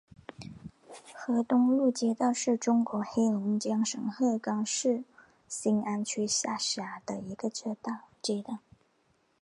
[1.13, 5.03] 河东路街道是中国黑龙江省鹤岗市
[5.47, 8.05] 兴安区下辖的一个街道。